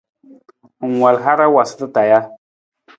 [0.87, 2.19] Ng wal hara waasata taa ja?